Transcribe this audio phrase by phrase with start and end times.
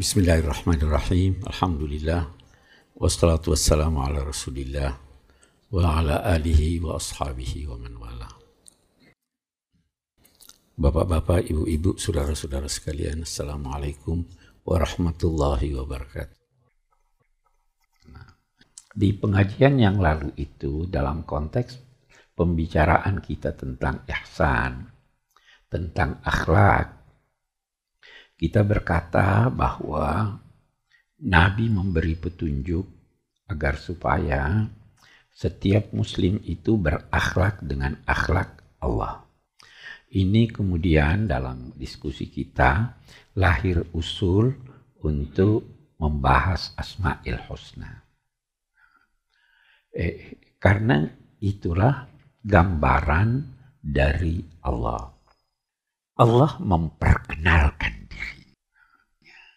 [0.00, 1.44] Bismillahirrahmanirrahim.
[1.44, 2.32] Alhamdulillah.
[2.96, 4.96] Wassalatu wassalamu ala rasulillah
[5.68, 8.32] wa ala alihi wa ashabihi wa man wala.
[10.80, 14.24] Bapak-bapak, ibu-ibu, saudara-saudara sekalian, Assalamualaikum
[14.64, 16.40] warahmatullahi wabarakatuh.
[18.08, 18.40] Nah,
[18.96, 21.76] di pengajian yang lalu itu dalam konteks
[22.32, 24.80] pembicaraan kita tentang ihsan,
[25.68, 26.99] tentang akhlak,
[28.40, 30.40] kita berkata bahwa
[31.20, 32.88] Nabi memberi petunjuk
[33.52, 34.64] agar supaya
[35.28, 39.28] setiap muslim itu berakhlak dengan akhlak Allah.
[40.08, 42.96] Ini kemudian dalam diskusi kita
[43.36, 44.56] lahir usul
[45.04, 47.92] untuk membahas Asma'il Husna.
[49.92, 51.04] Eh, karena
[51.44, 52.08] itulah
[52.40, 53.44] gambaran
[53.84, 55.12] dari Allah.
[56.16, 57.99] Allah memperkenalkan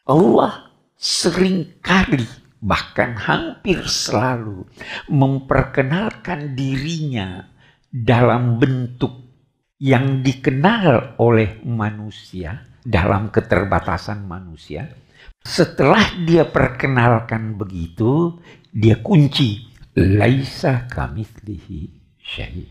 [0.03, 0.67] Allah
[0.99, 2.27] sering kali
[2.59, 4.67] bahkan hampir selalu
[5.07, 7.47] memperkenalkan dirinya
[7.87, 9.15] dalam bentuk
[9.79, 14.91] yang dikenal oleh manusia dalam keterbatasan manusia.
[15.43, 18.39] Setelah dia perkenalkan begitu,
[18.71, 21.81] dia kunci laisa kamitslihi
[22.19, 22.67] syai.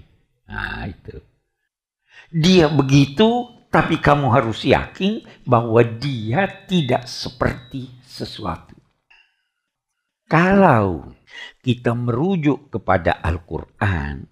[0.48, 1.16] Nah, itu.
[2.32, 8.76] Dia begitu tapi kamu harus yakin bahwa dia tidak seperti sesuatu.
[10.28, 11.08] Kalau
[11.64, 14.28] kita merujuk kepada Al-Quran,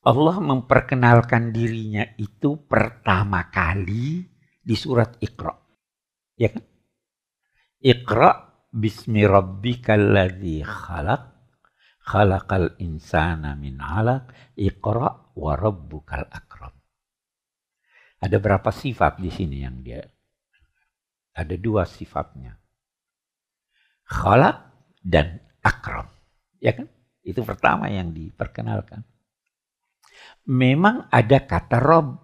[0.00, 4.24] Allah memperkenalkan dirinya itu pertama kali
[4.64, 5.52] di surat Iqra.
[6.40, 6.64] Ya kan?
[7.84, 8.30] Iqra
[8.72, 11.22] bismi rabbikal ladzi khalaq
[12.00, 16.49] khalaqal insana min 'alaq iqra wa rabbukal akram.
[18.20, 20.04] Ada berapa sifat di sini yang dia?
[21.32, 22.52] Ada dua sifatnya.
[24.04, 24.56] Khalaq
[25.00, 26.04] dan akram.
[26.60, 26.84] Ya kan?
[27.24, 29.00] Itu pertama yang diperkenalkan.
[30.52, 32.20] Memang ada kata Rob.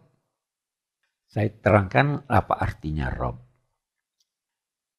[1.24, 3.40] Saya terangkan apa artinya Rob.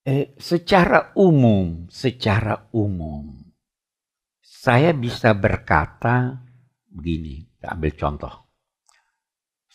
[0.08, 3.38] Eh, secara umum, secara umum,
[4.40, 6.42] saya bisa berkata
[6.88, 8.47] begini, kita ambil contoh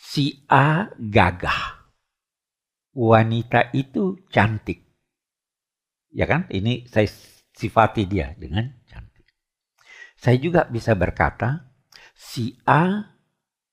[0.03, 1.87] si A gagah.
[2.91, 4.83] Wanita itu cantik.
[6.11, 6.45] Ya kan?
[6.51, 7.07] Ini saya
[7.55, 9.25] sifati dia dengan cantik.
[10.19, 11.71] Saya juga bisa berkata,
[12.13, 13.15] si A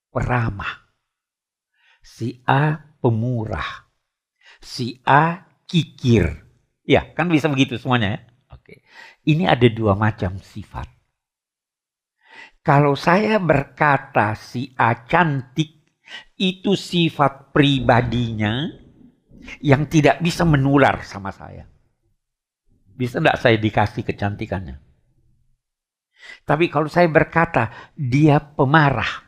[0.09, 0.89] peramah.
[2.01, 3.91] Si A pemurah.
[4.63, 6.25] Si A kikir.
[6.81, 8.21] Ya, kan bisa begitu semuanya ya.
[8.57, 8.81] Oke.
[9.27, 10.89] Ini ada dua macam sifat.
[12.65, 15.80] Kalau saya berkata si A cantik,
[16.41, 18.65] itu sifat pribadinya
[19.61, 21.69] yang tidak bisa menular sama saya.
[22.97, 24.81] Bisa tidak saya dikasih kecantikannya?
[26.41, 29.21] Tapi kalau saya berkata dia pemarah,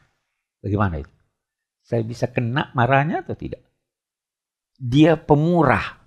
[0.62, 1.13] bagaimana itu?
[1.85, 3.62] Saya bisa kena marahnya atau tidak?
[4.78, 6.01] Dia pemurah,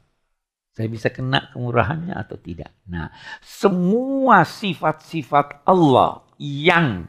[0.75, 2.75] saya bisa kena kemurahannya atau tidak?
[2.91, 7.06] Nah, semua sifat-sifat Allah yang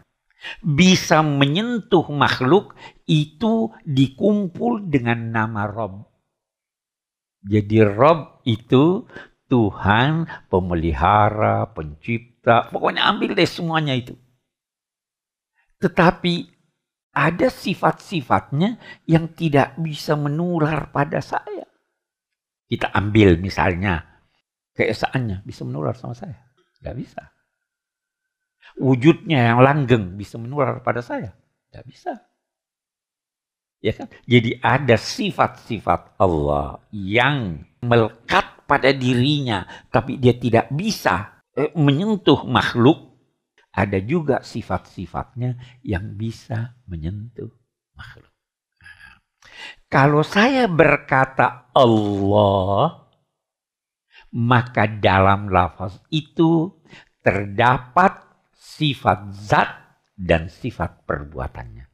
[0.61, 6.03] bisa menyentuh makhluk itu dikumpul dengan nama Rob.
[7.47, 9.07] Jadi Rob itu
[9.47, 14.13] Tuhan, pemelihara, pencipta, pokoknya ambil deh semuanya itu.
[15.79, 16.51] Tetapi
[17.15, 18.75] ada sifat-sifatnya
[19.07, 21.63] yang tidak bisa menular pada saya.
[22.67, 24.03] Kita ambil misalnya
[24.75, 26.43] keesaannya bisa menular sama saya.
[26.83, 27.31] Gak bisa
[28.75, 31.33] wujudnya yang langgeng bisa menular pada saya?
[31.69, 32.13] Tidak bisa.
[33.77, 34.09] Ya kan?
[34.25, 43.15] Jadi ada sifat-sifat Allah yang melekat pada dirinya, tapi dia tidak bisa eh, menyentuh makhluk.
[43.77, 47.53] Ada juga sifat-sifatnya yang bisa menyentuh
[47.93, 48.33] makhluk.
[48.81, 49.21] Nah,
[49.85, 53.05] kalau saya berkata Allah,
[54.33, 56.73] maka dalam lafaz itu
[57.21, 58.25] terdapat
[58.57, 59.69] sifat zat
[60.17, 61.86] dan sifat perbuatannya.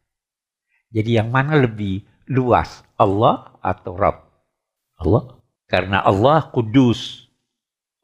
[0.93, 4.29] Jadi yang mana lebih luas, Allah atau Rabb?
[5.01, 5.41] Allah.
[5.65, 7.25] Karena Allah kudus,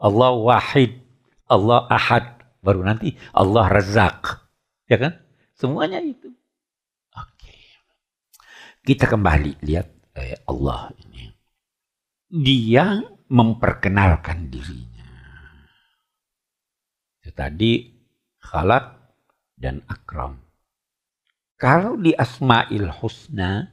[0.02, 0.98] Allah wahid,
[1.46, 4.42] Allah ahad, baru nanti Allah razak.
[4.90, 5.14] Ya kan?
[5.54, 6.34] Semuanya itu.
[7.14, 7.54] Oke.
[8.82, 9.88] Kita kembali lihat
[10.18, 11.30] eh, Allah ini.
[12.26, 15.06] Dia memperkenalkan dirinya.
[17.30, 17.86] Tadi
[18.42, 19.00] khalaq,
[19.60, 20.40] dan akram.
[21.60, 23.68] Kalau di Asma'il Husna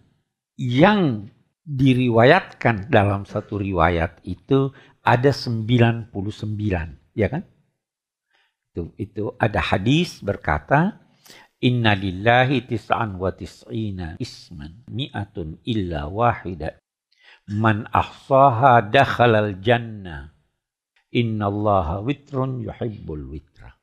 [0.58, 1.30] yang
[1.62, 4.74] diriwayatkan dalam satu riwayat itu
[5.06, 6.10] ada 99,
[7.14, 7.46] ya kan?
[8.74, 10.98] Itu, itu ada hadis berkata,
[11.62, 16.74] Inna lillahi tis'an wa tis'ina isman mi'atun illa wahida.
[17.54, 20.34] Man ahsaha dakhalal jannah.
[21.14, 23.75] Inna allaha witrun yuhibbul witra.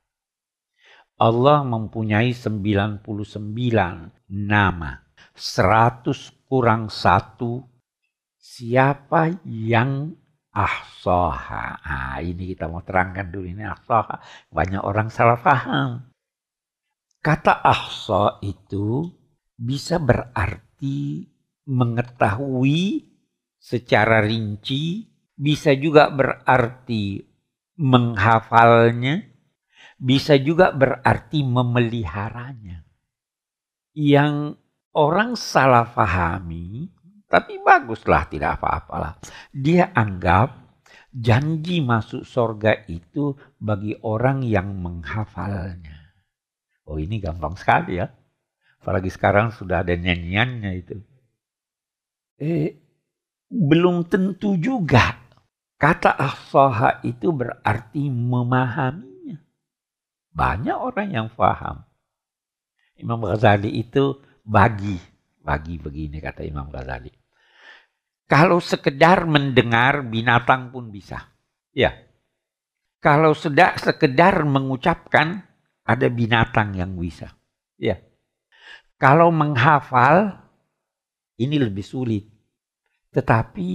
[1.18, 3.06] Allah mempunyai 99
[4.30, 4.92] nama.
[5.34, 7.66] 100 kurang satu
[8.38, 10.14] siapa yang
[10.54, 11.82] ahsoha.
[11.82, 14.22] Nah, ini kita mau terangkan dulu ini ahsoha.
[14.54, 16.14] Banyak orang salah paham.
[17.24, 19.10] Kata ahso itu
[19.58, 21.26] bisa berarti
[21.66, 23.10] mengetahui
[23.58, 27.24] secara rinci, bisa juga berarti
[27.80, 29.33] menghafalnya,
[30.04, 32.84] bisa juga berarti memeliharanya.
[33.96, 34.60] Yang
[34.92, 36.92] orang salah pahami
[37.32, 39.16] tapi baguslah tidak apa-apalah.
[39.56, 40.54] Dia anggap
[41.10, 46.14] janji masuk sorga itu bagi orang yang menghafalnya.
[46.84, 48.12] Oh ini gampang sekali ya.
[48.84, 51.00] Apalagi sekarang sudah ada nyanyiannya itu.
[52.44, 52.76] Eh,
[53.48, 55.16] belum tentu juga.
[55.80, 59.13] Kata ahsaha itu berarti memahaminya.
[60.34, 61.86] Banyak orang yang paham.
[62.98, 64.98] Imam Ghazali itu bagi.
[65.44, 67.14] Bagi begini kata Imam Ghazali.
[68.26, 71.30] Kalau sekedar mendengar binatang pun bisa.
[71.70, 71.94] Ya.
[72.98, 75.44] Kalau sudah sekedar mengucapkan
[75.86, 77.30] ada binatang yang bisa.
[77.78, 78.00] Ya.
[78.98, 80.40] Kalau menghafal
[81.38, 82.26] ini lebih sulit.
[83.14, 83.70] Tetapi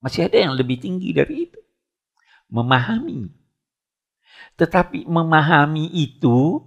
[0.00, 1.60] masih ada yang lebih tinggi dari itu.
[2.50, 3.43] Memahami.
[4.54, 6.62] Tetapi memahami itu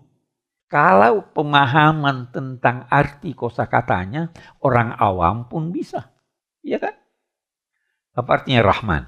[0.67, 6.11] kalau pemahaman tentang arti kosakatanya orang awam pun bisa.
[6.59, 6.95] Iya kan?
[8.17, 9.03] Apa artinya Rahman?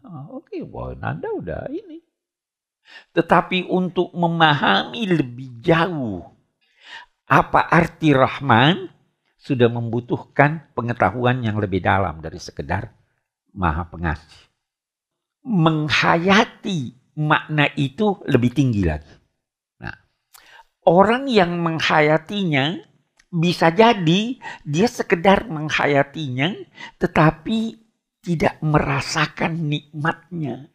[0.00, 2.00] Ah, oke, okay, wow, Anda udah ini.
[3.12, 6.24] Tetapi untuk memahami lebih jauh
[7.30, 8.90] apa arti Rahman
[9.38, 12.90] sudah membutuhkan pengetahuan yang lebih dalam dari sekedar
[13.54, 14.50] Maha Pengasih.
[15.46, 19.12] Menghayati makna itu lebih tinggi lagi.
[19.84, 19.96] Nah,
[20.88, 22.80] orang yang menghayatinya
[23.30, 26.56] bisa jadi dia sekedar menghayatinya
[26.96, 27.78] tetapi
[28.24, 30.68] tidak merasakan nikmatnya.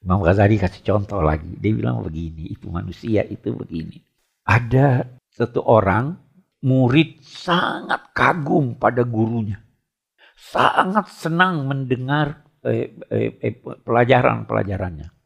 [0.00, 1.60] Imam Ghazali kasih contoh lagi.
[1.60, 4.00] Dia bilang begini, itu manusia itu begini.
[4.48, 6.16] Ada satu orang
[6.64, 9.60] murid sangat kagum pada gurunya.
[10.40, 15.19] Sangat senang mendengar eh, eh, eh, pelajaran-pelajarannya.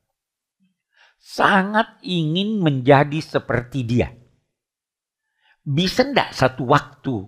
[1.24, 4.12] Sangat ingin menjadi seperti dia
[5.64, 7.24] bisa enggak satu waktu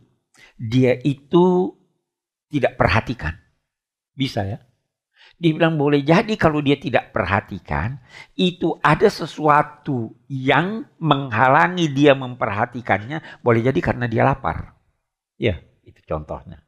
[0.61, 1.73] dia itu
[2.53, 3.33] tidak perhatikan?
[4.13, 4.61] Bisa ya?
[5.37, 8.01] Dibilang boleh jadi kalau dia tidak perhatikan,
[8.37, 14.77] itu ada sesuatu yang menghalangi dia memperhatikannya, boleh jadi karena dia lapar.
[15.37, 16.65] Ya, itu contohnya.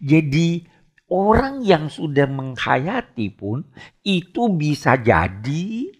[0.00, 0.64] Jadi
[1.12, 3.68] orang yang sudah menghayati pun
[4.00, 5.92] itu bisa jadi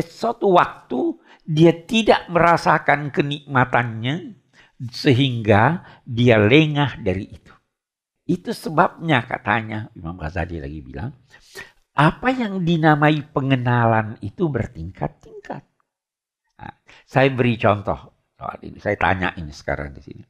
[0.00, 4.40] suatu waktu dia tidak merasakan kenikmatannya
[4.88, 7.52] sehingga dia lengah dari itu.
[8.24, 11.12] Itu sebabnya katanya Imam Ghazali lagi bilang,
[11.94, 15.62] apa yang dinamai pengenalan itu bertingkat-tingkat.
[16.58, 16.74] Nah,
[17.04, 18.80] saya beri contoh soal ini.
[18.80, 20.24] Saya tanya ini sekarang di sini.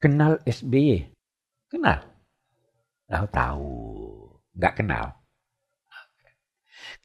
[0.00, 1.12] Kenal SBY?
[1.68, 2.00] Kenal?
[3.04, 3.72] Tahu tahu.
[4.56, 5.06] Nggak kenal.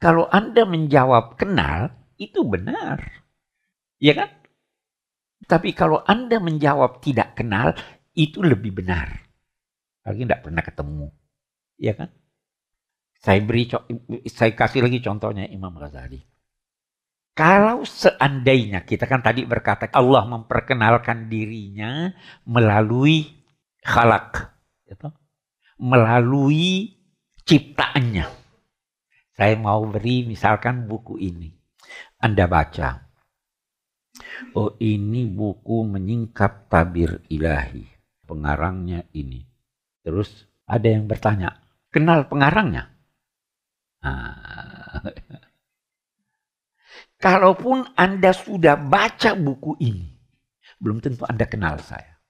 [0.00, 3.00] Kalau Anda menjawab kenal, itu benar.
[4.00, 4.30] Ya kan?
[5.44, 7.74] Tapi kalau Anda menjawab tidak kenal,
[8.16, 9.24] itu lebih benar.
[10.04, 11.06] Lagi tidak pernah ketemu.
[11.80, 12.08] Ya kan?
[13.20, 13.68] Saya beri
[14.32, 16.24] saya kasih lagi contohnya Imam Ghazali.
[17.36, 22.12] Kalau seandainya kita kan tadi berkata Allah memperkenalkan dirinya
[22.48, 23.28] melalui
[23.80, 24.56] khalak,
[24.88, 25.08] gitu,
[25.80, 26.96] melalui
[27.44, 28.39] ciptaannya.
[29.40, 31.48] Saya mau beri misalkan buku ini.
[32.20, 33.08] Anda baca.
[34.52, 37.88] Oh ini buku menyingkap tabir ilahi.
[38.28, 39.40] Pengarangnya ini.
[40.04, 41.56] Terus ada yang bertanya,
[41.88, 42.92] kenal pengarangnya?
[44.04, 45.08] Nah.
[47.24, 50.08] Kalaupun Anda sudah baca buku ini,
[50.76, 52.20] belum tentu Anda kenal saya.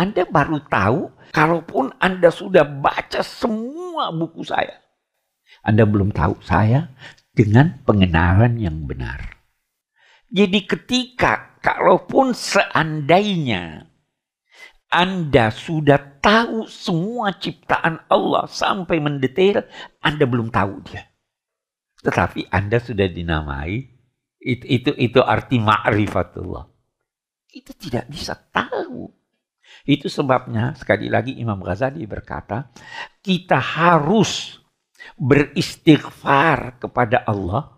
[0.00, 4.83] Anda baru tahu, kalaupun Anda sudah baca semua buku saya,
[5.64, 6.92] Anda belum tahu saya
[7.34, 9.34] dengan pengenalan yang benar.
[10.30, 13.86] Jadi ketika kalaupun seandainya
[14.90, 19.66] Anda sudah tahu semua ciptaan Allah sampai mendetail,
[19.98, 21.10] Anda belum tahu dia.
[22.04, 23.90] Tetapi Anda sudah dinamai,
[24.38, 26.70] itu itu, itu arti ma'rifatullah.
[27.48, 29.10] Kita tidak bisa tahu.
[29.82, 32.70] Itu sebabnya sekali lagi Imam Ghazali berkata,
[33.24, 34.62] kita harus
[35.18, 37.74] beristighfar kepada Allah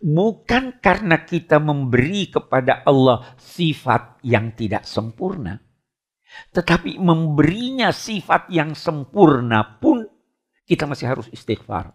[0.00, 5.60] bukan karena kita memberi kepada Allah sifat yang tidak sempurna,
[6.50, 10.08] tetapi memberinya sifat yang sempurna pun
[10.64, 11.94] kita masih harus istighfar.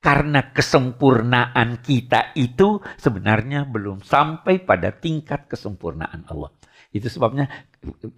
[0.00, 6.48] Karena kesempurnaan kita itu sebenarnya belum sampai pada tingkat kesempurnaan Allah.
[6.88, 7.44] Itu sebabnya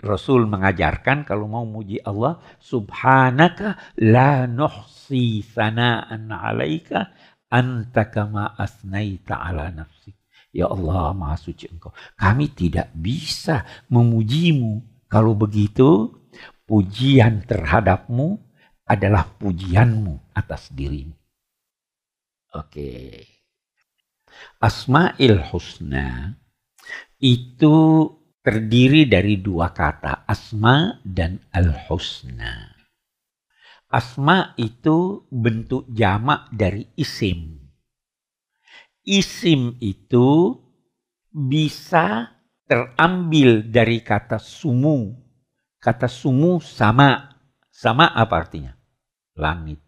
[0.03, 7.13] Rasul mengajarkan kalau mau muji Allah, subhanaka la nuhsi sana'an alaika
[7.49, 10.17] anta kama asnaita ala nafsik.
[10.53, 11.93] Ya Allah, maha suci engkau.
[12.17, 16.13] Kami tidak bisa memujimu kalau begitu,
[16.69, 18.37] pujian terhadapmu
[18.89, 21.17] adalah pujianmu atas dirimu.
[22.57, 23.25] Oke.
[24.61, 26.37] Asma'il husna
[27.21, 27.75] itu
[28.49, 32.73] terdiri dari dua kata, asma dan al-husna.
[33.93, 37.61] Asma itu bentuk jamak dari isim.
[39.05, 40.57] Isim itu
[41.29, 45.13] bisa terambil dari kata sumu.
[45.77, 47.29] Kata sumu sama.
[47.69, 48.73] Sama apa artinya?
[49.37, 49.85] Langit.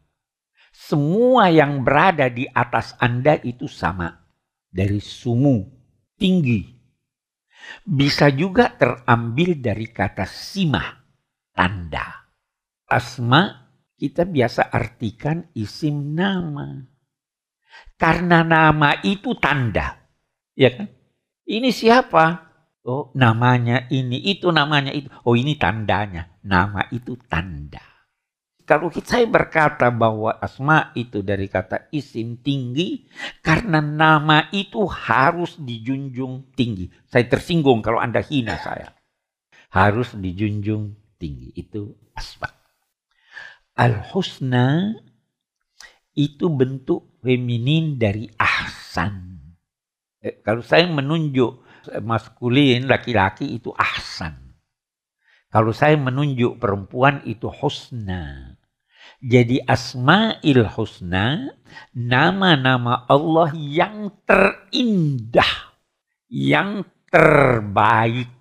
[0.69, 4.21] Semua yang berada di atas Anda itu sama.
[4.69, 5.65] Dari sumu,
[6.21, 6.80] tinggi.
[7.85, 11.01] Bisa juga terambil dari kata simah,
[11.57, 12.29] tanda.
[12.91, 16.81] Asma kita biasa artikan isim nama.
[18.01, 20.01] Karena nama itu tanda.
[20.57, 20.89] Ya kan?
[21.45, 22.49] Ini siapa?
[22.81, 25.13] Oh, namanya ini, itu namanya itu.
[25.29, 26.33] Oh, ini tandanya.
[26.41, 27.90] Nama itu tanda.
[28.71, 33.03] Kalau saya berkata bahwa asma itu dari kata isim tinggi,
[33.43, 36.87] karena nama itu harus dijunjung tinggi.
[37.11, 38.95] Saya tersinggung kalau Anda hina saya.
[39.75, 41.51] Harus dijunjung tinggi.
[41.59, 42.47] Itu asma.
[43.75, 44.95] Al-husna
[46.15, 49.35] itu bentuk feminin dari ahsan.
[50.23, 51.59] Eh, kalau saya menunjuk
[52.07, 54.55] maskulin laki-laki itu ahsan.
[55.51, 58.60] Kalau saya menunjuk perempuan itu husna.
[59.21, 61.53] Jadi asma'il husna
[61.93, 65.77] nama-nama Allah yang terindah,
[66.33, 68.33] yang terbaik,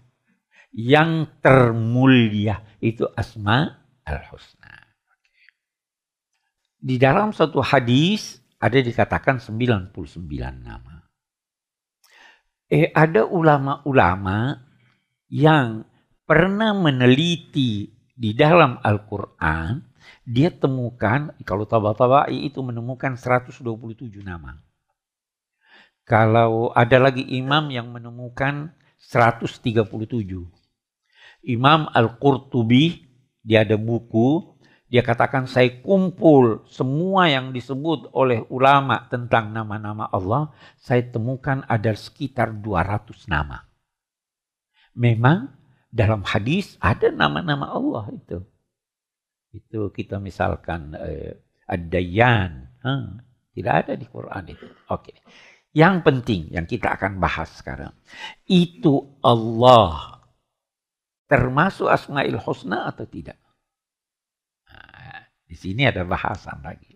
[0.71, 3.75] yang termulia itu asma
[4.07, 4.71] al husna.
[6.79, 9.91] Di dalam satu hadis ada dikatakan 99
[10.63, 10.99] nama
[12.69, 14.53] eh ada ulama-ulama
[15.33, 15.83] yang
[16.23, 19.79] pernah meneliti di dalam Al-Quran,
[20.27, 23.63] dia temukan, kalau Tabatabai itu menemukan 127
[24.19, 24.59] nama.
[26.03, 29.63] Kalau ada lagi imam yang menemukan 137.
[31.47, 33.07] Imam Al-Qurtubi,
[33.39, 34.59] dia ada buku
[34.89, 40.49] dia katakan saya kumpul semua yang disebut oleh ulama tentang nama-nama Allah.
[40.81, 43.69] Saya temukan ada sekitar 200 nama.
[44.97, 45.53] Memang
[45.89, 48.39] dalam hadis ada nama-nama Allah itu.
[49.49, 52.69] Itu kita misalkan eh, Ad-Dayyan.
[53.53, 54.67] tidak ada di Quran itu.
[54.93, 55.19] Oke.
[55.75, 57.91] Yang penting yang kita akan bahas sekarang.
[58.47, 60.23] Itu Allah.
[61.29, 63.37] Termasuk Asma'il Husna atau tidak?
[65.49, 66.93] Di sini ada bahasan lagi.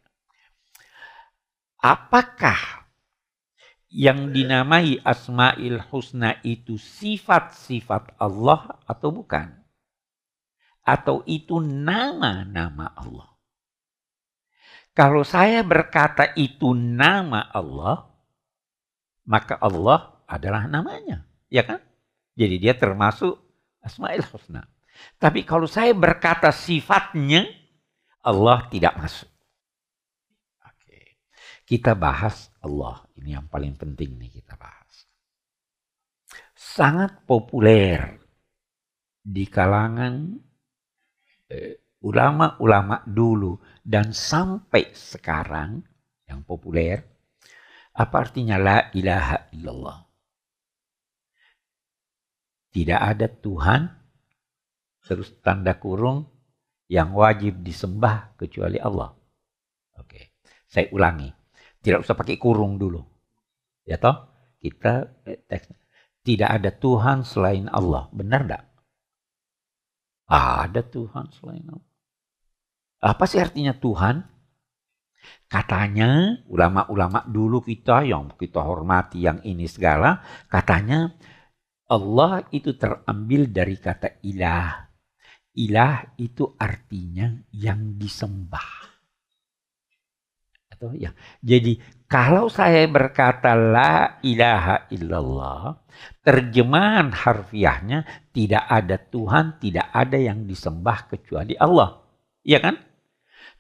[1.81, 2.82] Apakah
[3.93, 9.53] yang dinamai Asma'il Husna itu sifat-sifat Allah atau bukan?
[10.81, 13.29] Atau itu nama-nama Allah?
[14.97, 18.09] Kalau saya berkata itu nama Allah,
[19.29, 21.29] maka Allah adalah namanya.
[21.53, 21.79] Ya kan?
[22.33, 23.37] Jadi dia termasuk
[23.85, 24.65] Asma'il Husna.
[25.21, 27.45] Tapi kalau saya berkata sifatnya,
[28.25, 29.32] Allah tidak masuk.
[31.63, 33.07] Kita bahas Allah.
[33.15, 35.07] Ini yang paling penting nih kita bahas.
[36.53, 38.19] Sangat populer
[39.23, 40.35] di kalangan
[41.47, 45.79] eh, ulama-ulama dulu dan sampai sekarang
[46.27, 46.99] yang populer
[47.93, 49.99] apa artinya la ilaha illallah?
[52.73, 53.81] Tidak ada Tuhan
[55.05, 56.25] terus tanda kurung
[56.89, 59.13] yang wajib disembah kecuali Allah.
[60.01, 60.33] Oke,
[60.65, 61.42] saya ulangi.
[61.83, 63.03] Tidak usah pakai kurung dulu.
[63.83, 64.31] Ya toh?
[64.55, 65.67] Kita eh, teks.
[66.23, 68.07] Tidak ada Tuhan selain Allah.
[68.15, 68.63] Benar enggak?
[70.31, 71.91] Ada Tuhan selain Allah.
[73.03, 74.23] Apa sih artinya Tuhan?
[75.51, 81.11] Katanya ulama-ulama dulu kita yang kita hormati yang ini segala, katanya
[81.91, 84.87] Allah itu terambil dari kata ilah.
[85.53, 88.92] Ilah itu artinya yang disembah.
[90.83, 91.15] Atau ya.
[91.39, 91.79] Jadi
[92.11, 95.79] kalau saya berkata la ilaha illallah,
[96.27, 98.03] terjemahan harfiahnya
[98.35, 102.03] tidak ada Tuhan, tidak ada yang disembah kecuali Allah.
[102.43, 102.75] Iya kan?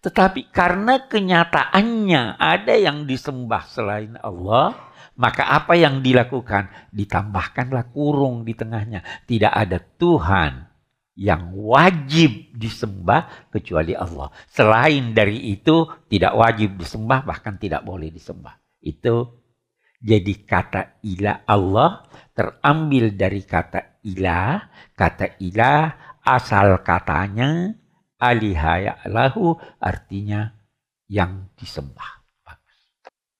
[0.03, 4.75] Tetapi karena kenyataannya ada yang disembah selain Allah,
[5.15, 6.91] maka apa yang dilakukan?
[6.91, 8.99] Ditambahkanlah kurung di tengahnya.
[9.23, 10.72] Tidak ada Tuhan
[11.13, 14.33] yang wajib disembah kecuali Allah.
[14.49, 18.57] Selain dari itu tidak wajib disembah bahkan tidak boleh disembah.
[18.81, 19.45] Itu
[20.03, 22.03] jadi kata ilah Allah
[22.33, 24.67] terambil dari kata ilah.
[24.97, 27.71] Kata ilah asal katanya
[28.17, 30.49] alihaya lahu artinya
[31.07, 32.25] yang disembah.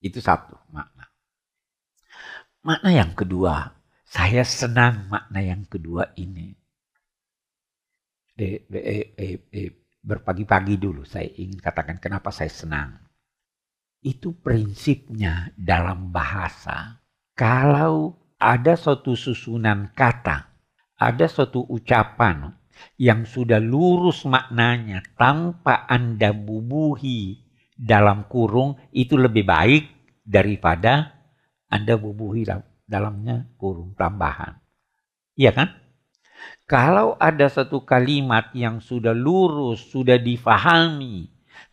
[0.04, 1.08] Itu satu makna.
[2.64, 3.72] Makna yang kedua,
[4.04, 6.63] saya senang makna yang kedua ini.
[8.34, 9.70] Eh, eh,
[10.04, 12.98] berpagi-pagi dulu saya ingin katakan kenapa saya senang.
[14.04, 17.00] Itu prinsipnya dalam bahasa.
[17.38, 20.50] Kalau ada suatu susunan kata,
[21.00, 22.52] ada suatu ucapan
[23.00, 27.40] yang sudah lurus maknanya tanpa Anda bubuhi
[27.78, 29.84] dalam kurung itu lebih baik
[30.26, 31.16] daripada
[31.72, 32.44] Anda bubuhi
[32.90, 34.60] dalamnya kurung tambahan.
[35.40, 35.83] Iya kan?
[36.64, 41.28] Kalau ada satu kalimat yang sudah lurus, sudah difahami,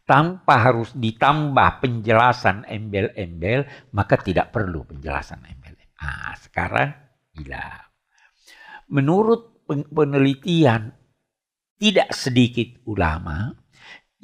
[0.04, 3.62] tanpa harus ditambah penjelasan embel-embel,
[3.94, 5.78] maka tidak perlu penjelasan embel.
[6.00, 6.90] Ah, sekarang
[7.36, 7.70] gila.
[8.90, 10.90] Menurut penelitian
[11.78, 13.54] tidak sedikit ulama,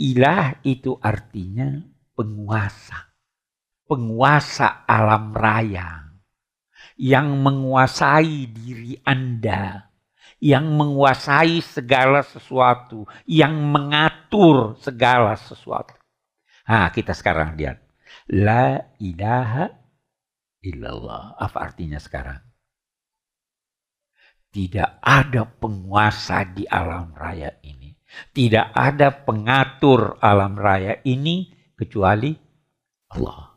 [0.01, 1.71] ilah itu artinya
[2.19, 3.15] penguasa.
[3.87, 6.03] Penguasa alam raya.
[6.99, 9.86] Yang menguasai diri Anda.
[10.47, 13.03] Yang menguasai segala sesuatu.
[13.27, 15.99] Yang mengatur segala sesuatu.
[16.71, 17.83] Nah kita sekarang lihat.
[18.31, 19.67] La ilaha
[20.63, 21.35] illallah.
[21.35, 22.39] Apa artinya sekarang?
[24.55, 27.93] Tidak ada penguasa di alam raya ini.
[28.07, 32.33] Tidak ada pengatur alam raya ini kecuali
[33.13, 33.53] Allah.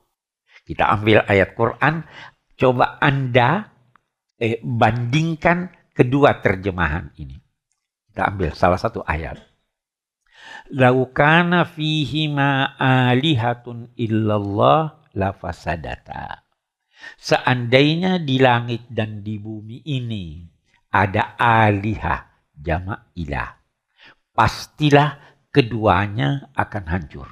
[0.67, 2.03] Kita ambil ayat Quran,
[2.59, 3.71] coba Anda
[4.37, 7.35] eh, bandingkan kedua terjemahan ini.
[8.07, 9.35] Kita ambil salah satu ayat.
[10.71, 16.47] Laukana fihi ma alihatun illallah lafasadata.
[17.19, 20.47] Seandainya di langit dan di bumi ini
[20.95, 23.59] ada alihah jamak ilah.
[24.31, 27.27] Pastilah keduanya akan hancur.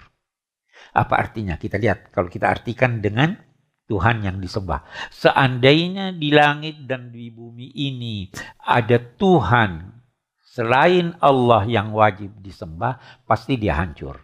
[0.92, 1.56] Apa artinya?
[1.56, 3.47] Kita lihat kalau kita artikan dengan
[3.88, 4.84] Tuhan yang disembah.
[5.10, 8.28] Seandainya di langit dan di bumi ini
[8.68, 9.98] ada Tuhan
[10.44, 14.20] selain Allah yang wajib disembah, pasti dia hancur.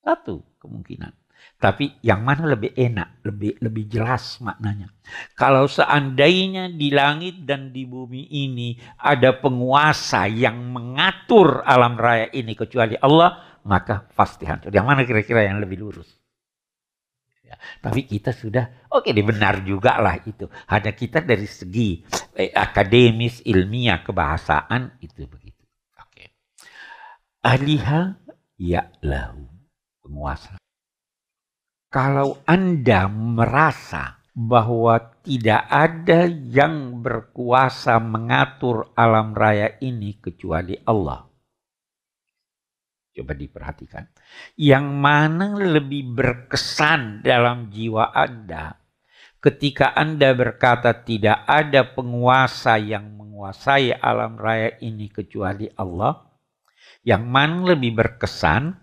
[0.00, 1.12] Satu kemungkinan.
[1.56, 4.92] Tapi yang mana lebih enak, lebih lebih jelas maknanya.
[5.36, 12.52] Kalau seandainya di langit dan di bumi ini ada penguasa yang mengatur alam raya ini
[12.52, 14.72] kecuali Allah, maka pasti hancur.
[14.72, 16.25] Yang mana kira-kira yang lebih lurus?
[17.46, 20.50] Ya, tapi kita sudah, oke okay, benar juga lah itu.
[20.66, 22.02] Hanya kita dari segi
[22.34, 25.62] eh, akademis, ilmiah, kebahasaan itu begitu.
[25.94, 26.10] Oke.
[26.10, 26.28] Okay.
[27.46, 28.18] Aliha
[28.58, 29.46] ya lahu
[30.02, 30.58] penguasa
[31.96, 41.24] kalau Anda merasa bahwa tidak ada yang berkuasa mengatur alam raya ini kecuali Allah.
[43.16, 44.04] Coba diperhatikan.
[44.60, 48.76] Yang mana lebih berkesan dalam jiwa Anda
[49.40, 56.26] ketika Anda berkata tidak ada penguasa yang menguasai alam raya ini kecuali Allah.
[57.06, 58.74] Yang mana lebih berkesan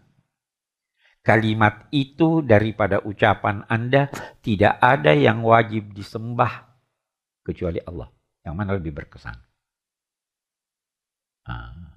[1.19, 4.07] kalimat itu daripada ucapan Anda
[4.39, 6.73] tidak ada yang wajib disembah
[7.43, 8.07] kecuali Allah.
[8.47, 9.35] Yang mana lebih berkesan?
[11.43, 11.92] Ah.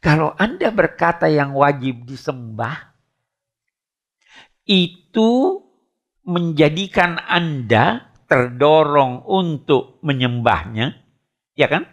[0.00, 2.94] Kalau Anda berkata yang wajib disembah,
[4.66, 5.62] itu
[6.26, 10.98] menjadikan Anda terdorong untuk menyembahnya,
[11.54, 11.86] ya kan?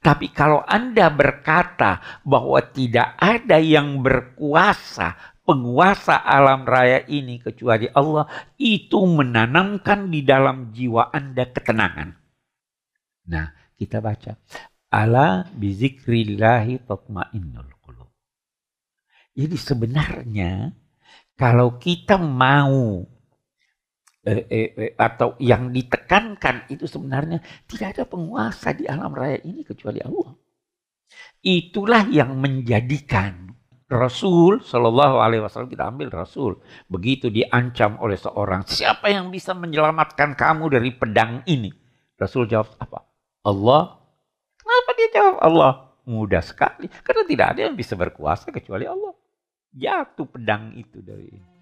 [0.00, 8.26] Tapi kalau Anda berkata bahwa tidak ada yang berkuasa penguasa alam raya ini kecuali Allah
[8.58, 12.08] itu menanamkan di dalam jiwa Anda ketenangan.
[13.30, 14.34] Nah, kita baca
[14.90, 18.10] Ala bizikrillahi tatmainnul qulub.
[19.34, 20.70] Jadi sebenarnya
[21.36, 23.04] kalau kita mau
[24.24, 29.66] eh, eh, eh, atau yang ditekankan itu sebenarnya tidak ada penguasa di alam raya ini
[29.66, 30.32] kecuali Allah.
[31.42, 33.46] Itulah yang menjadikan
[33.86, 36.58] Rasul Shallallahu Alaihi Wasallam kita ambil Rasul
[36.90, 41.70] begitu diancam oleh seorang siapa yang bisa menyelamatkan kamu dari pedang ini
[42.18, 43.06] Rasul jawab apa
[43.46, 44.05] Allah
[45.12, 45.72] jawab Allah
[46.06, 46.86] mudah sekali.
[47.02, 49.12] Karena tidak ada yang bisa berkuasa kecuali Allah.
[49.76, 51.55] Jatuh pedang itu dari